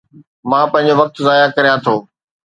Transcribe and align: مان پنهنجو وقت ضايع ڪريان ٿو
مان 0.49 0.65
پنهنجو 0.73 0.97
وقت 0.99 1.13
ضايع 1.25 1.45
ڪريان 1.55 1.77
ٿو 1.85 1.95